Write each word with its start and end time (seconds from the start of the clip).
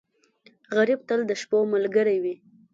غریب 0.75 1.01
تل 1.09 1.19
د 1.27 1.31
شپو 1.41 1.59
ملګری 1.73 2.17
وي 2.23 2.35